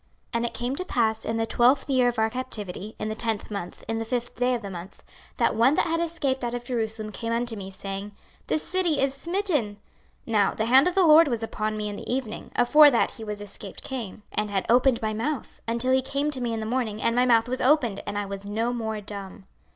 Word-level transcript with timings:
26:033:021 0.01 0.09
And 0.33 0.45
it 0.47 0.53
came 0.55 0.75
to 0.77 0.83
pass 0.85 1.25
in 1.25 1.37
the 1.37 1.45
twelfth 1.45 1.87
year 1.87 2.07
of 2.07 2.17
our 2.17 2.31
captivity, 2.31 2.95
in 2.97 3.09
the 3.09 3.13
tenth 3.13 3.51
month, 3.51 3.83
in 3.87 3.99
the 3.99 4.03
fifth 4.03 4.33
day 4.35 4.55
of 4.55 4.63
the 4.63 4.71
month, 4.71 5.03
that 5.37 5.53
one 5.55 5.75
that 5.75 5.85
had 5.85 5.99
escaped 5.99 6.43
out 6.43 6.55
of 6.55 6.63
Jerusalem 6.63 7.11
came 7.11 7.31
unto 7.31 7.55
me, 7.55 7.69
saying, 7.69 8.11
The 8.47 8.57
city 8.57 8.99
is 8.99 9.13
smitten. 9.13 9.75
26:033:022 10.25 10.25
Now 10.31 10.53
the 10.55 10.65
hand 10.65 10.87
of 10.87 10.95
the 10.95 11.05
LORD 11.05 11.27
was 11.27 11.43
upon 11.43 11.77
me 11.77 11.87
in 11.87 11.97
the 11.97 12.11
evening, 12.11 12.51
afore 12.55 12.85
he 12.85 12.91
that 12.93 13.19
was 13.27 13.41
escaped 13.41 13.83
came; 13.83 14.23
and 14.31 14.49
had 14.49 14.65
opened 14.71 15.03
my 15.03 15.13
mouth, 15.13 15.61
until 15.67 15.91
he 15.91 16.01
came 16.01 16.31
to 16.31 16.41
me 16.41 16.51
in 16.51 16.61
the 16.61 16.65
morning; 16.65 16.99
and 16.99 17.15
my 17.15 17.27
mouth 17.27 17.47
was 17.47 17.61
opened, 17.61 18.01
and 18.07 18.17
I 18.17 18.25
was 18.25 18.43
no 18.43 18.73
more 18.73 19.01
dumb. 19.01 19.45